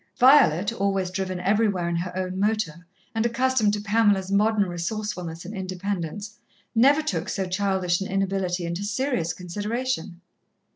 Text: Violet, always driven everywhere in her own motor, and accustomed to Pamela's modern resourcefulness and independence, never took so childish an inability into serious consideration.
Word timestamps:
Violet, 0.17 0.73
always 0.73 1.11
driven 1.11 1.39
everywhere 1.39 1.87
in 1.87 1.95
her 1.97 2.11
own 2.17 2.39
motor, 2.39 2.87
and 3.13 3.23
accustomed 3.23 3.73
to 3.73 3.79
Pamela's 3.81 4.31
modern 4.31 4.63
resourcefulness 4.67 5.45
and 5.45 5.53
independence, 5.53 6.39
never 6.73 7.03
took 7.03 7.29
so 7.29 7.47
childish 7.47 8.01
an 8.01 8.07
inability 8.07 8.65
into 8.65 8.83
serious 8.83 9.31
consideration. 9.31 10.19